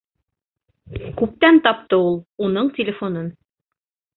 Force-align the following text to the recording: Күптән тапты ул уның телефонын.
Күптән 1.19 1.61
тапты 1.67 1.99
ул 2.07 2.17
уның 2.47 2.73
телефонын. 2.79 3.33